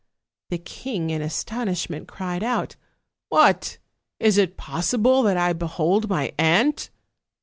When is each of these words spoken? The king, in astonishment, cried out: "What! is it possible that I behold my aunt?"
The 0.49 0.57
king, 0.57 1.11
in 1.11 1.21
astonishment, 1.21 2.07
cried 2.07 2.43
out: 2.43 2.75
"What! 3.29 3.77
is 4.19 4.39
it 4.39 4.57
possible 4.57 5.21
that 5.21 5.37
I 5.37 5.53
behold 5.53 6.09
my 6.09 6.31
aunt?" 6.39 6.89